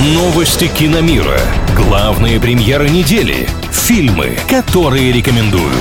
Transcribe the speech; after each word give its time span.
Новости 0.00 0.68
киномира. 0.68 1.40
Главные 1.74 2.38
премьеры 2.38 2.88
недели. 2.88 3.48
Фильмы, 3.72 4.38
которые 4.48 5.10
рекомендуют. 5.10 5.74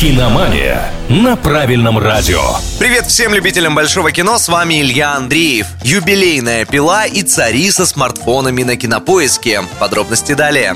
Киномания 0.00 0.90
на 1.10 1.36
правильном 1.36 1.98
радио. 1.98 2.40
Привет 2.78 3.08
всем 3.08 3.34
любителям 3.34 3.74
большого 3.74 4.10
кино, 4.10 4.38
с 4.38 4.48
вами 4.48 4.80
Илья 4.80 5.16
Андреев. 5.16 5.66
Юбилейная 5.84 6.64
пила 6.64 7.04
и 7.04 7.22
цари 7.22 7.70
со 7.70 7.84
смартфонами 7.84 8.62
на 8.62 8.76
кинопоиске. 8.78 9.60
Подробности 9.78 10.32
далее. 10.32 10.74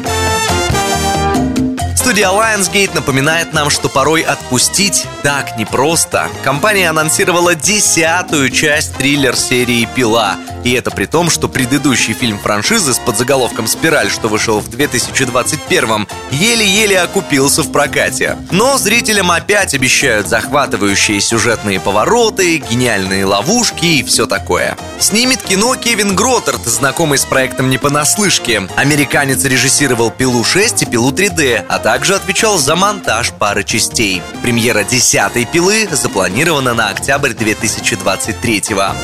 Студия 2.07 2.29
Lionsgate 2.29 2.95
напоминает 2.95 3.53
нам, 3.53 3.69
что 3.69 3.89
порой 3.89 4.21
отпустить 4.21 5.05
так 5.25 5.59
непросто. 5.59 6.29
Компания 6.45 6.89
анонсировала 6.89 7.57
десятую 7.57 8.51
часть 8.51 8.95
триллер-серии 8.95 9.89
«Пила». 9.93 10.37
И 10.63 10.73
это 10.73 10.93
при 10.93 11.07
том, 11.07 11.31
что 11.31 11.49
предыдущий 11.49 12.13
фильм 12.13 12.39
франшизы 12.39 12.95
с 12.95 12.99
подзаголовком 12.99 13.67
«Спираль», 13.67 14.11
что 14.11 14.29
вышел 14.29 14.61
в 14.61 14.69
2021-м, 14.69 16.07
еле-еле 16.31 17.01
окупился 17.01 17.63
в 17.63 17.73
прокате. 17.73 18.37
Но 18.53 18.79
зрителям 18.79 19.33
опять 19.33 19.75
обещают 19.75 20.29
захватывающие 20.29 21.21
сюжетные 21.21 21.81
повороты, 21.81 22.59
гениальные 22.59 23.25
ловушки 23.25 23.85
и 23.85 24.03
все 24.05 24.27
такое. 24.27 24.77
Снимет 24.99 25.43
кино 25.43 25.75
Кевин 25.77 26.17
Гроттерт, 26.17 26.65
знакомый 26.65 27.19
с 27.19 27.25
проектом 27.25 27.69
не 27.69 27.79
понаслышке. 27.79 28.69
Американец 28.77 29.45
режиссировал 29.45 30.11
«Пилу 30.11 30.43
6» 30.43 30.83
и 30.83 30.87
«Пилу 30.87 31.13
3D», 31.13 31.65
а 31.69 31.79
также 31.79 31.96
также 31.97 32.15
отвечал 32.15 32.59
за 32.59 32.77
монтаж 32.77 33.33
пары 33.33 33.65
частей. 33.65 34.21
Премьера 34.43 34.85
десятой 34.85 35.47
пилы 35.47 35.89
запланирована 35.91 36.75
на 36.75 36.91
октябрь 36.91 37.33
2023 37.33 38.63
года. 38.69 38.95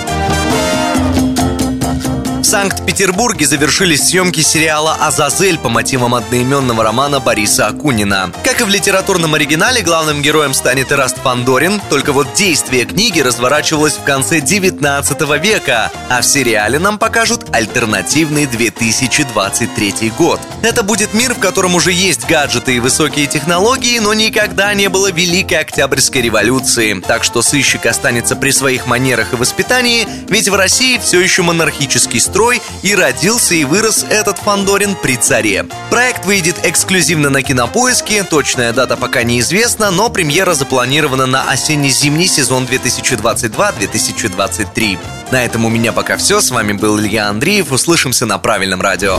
Санкт-Петербурге 2.43 3.47
завершились 3.47 4.09
съемки 4.09 4.41
сериала 4.41 4.99
«Азазель» 5.01 5.57
по 5.57 5.71
мотивам 5.71 6.15
одноименного 6.15 6.85
романа 6.85 7.19
Бориса 7.19 7.69
Акунина. 7.69 8.31
Как 8.45 8.61
и 8.61 8.65
в 8.65 8.69
литературном 8.69 9.33
оригинале, 9.33 9.81
главным 9.81 10.21
героем 10.21 10.53
станет 10.53 10.93
Эраст 10.93 11.17
Фандорин, 11.17 11.81
только 11.89 12.13
вот 12.13 12.35
действие 12.35 12.85
книги 12.85 13.21
разворачивалось 13.21 13.95
в 13.95 14.03
конце 14.03 14.43
19 14.43 15.19
века, 15.43 15.91
а 16.11 16.21
в 16.21 16.27
сериале 16.27 16.79
нам 16.79 16.99
покажут 16.99 17.47
альтернативный 17.55 18.45
2023 18.45 20.13
год. 20.19 20.39
Это 20.63 20.83
будет 20.85 21.13
мир, 21.13 21.35
в 21.35 21.41
котором 21.41 21.75
уже 21.75 21.91
есть 21.91 22.29
гаджеты 22.29 22.77
и 22.77 22.81
высокие 22.81 23.27
технологии, 23.27 23.99
но 23.99 24.15
никогда 24.15 24.73
не 24.75 24.89
было 24.89 25.11
Великой 25.11 25.59
Октябрьской 25.59 26.23
революции, 26.23 27.01
так 27.01 27.25
что 27.25 27.43
сыщик 27.43 27.85
останется 27.85 28.37
при 28.37 28.53
своих 28.53 28.87
манерах 28.87 29.33
и 29.33 29.37
воспитании, 29.37 30.07
ведь 30.29 30.49
в 30.49 30.55
России 30.55 30.99
все 30.99 31.21
еще 31.21 31.43
монархический 31.43 32.21
строй 32.21 32.63
и 32.83 32.95
родился 32.95 33.57
и 33.57 33.65
вырос 33.65 34.07
этот 34.09 34.39
Фандорин 34.39 34.95
при 34.95 35.17
царе. 35.17 35.67
Проект 35.91 36.27
выйдет 36.27 36.65
эксклюзивно 36.65 37.29
на 37.29 37.43
Кинопоиске, 37.43 38.23
точная 38.23 38.73
дата 38.73 38.97
пока 38.97 39.25
неизвестна, 39.25 39.91
но 39.91 40.11
премьера 40.11 40.55
запланирована 40.55 41.27
на 41.27 41.51
осенне-зимний 41.51 42.29
сезон 42.29 42.67
2022-2023. 42.67 44.99
На 45.33 45.45
этом 45.45 45.65
у 45.65 45.69
меня 45.69 45.93
пока 45.93 46.17
все. 46.17 46.41
С 46.41 46.53
вами 46.53 46.73
был 46.73 47.01
Илья 47.01 47.29
Андреев. 47.29 47.73
Услышимся 47.73 48.27
на 48.27 48.39
правильном 48.39 48.81
радио. 48.81 49.19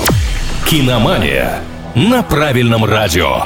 Киномания 0.65 1.61
на 1.93 2.23
правильном 2.23 2.85
радио. 2.85 3.43